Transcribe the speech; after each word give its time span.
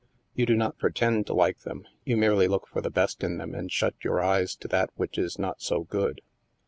"You 0.33 0.47
do 0.47 0.55
not 0.55 0.79
pretend 0.79 1.27
to 1.27 1.35
like 1.35 1.59
them. 1.59 1.85
You 2.05 2.17
merely 2.17 2.47
look 2.47 2.65
for 2.65 2.81
the 2.81 2.89
best 2.89 3.23
in 3.23 3.37
them 3.37 3.53
and 3.53 3.71
shut 3.71 3.93
your 4.03 4.19
eyes 4.19 4.55
to 4.55 4.67
that 4.69 4.89
which 4.95 5.19
is 5.19 5.37
not 5.37 5.61
so 5.61 5.83
good. 5.83 6.21